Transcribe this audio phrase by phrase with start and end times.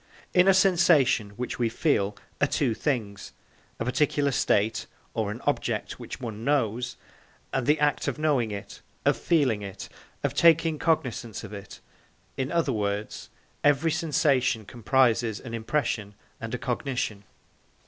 [0.33, 3.33] In a sensation which we feel are two things:
[3.79, 6.97] a particular state, or an object which one knows,
[7.53, 9.89] and the act of knowing it, of feeling it,
[10.23, 11.81] of taking cognisance of it;
[12.35, 13.29] in other words,
[13.63, 17.23] every sensation comprises an impression and a cognition.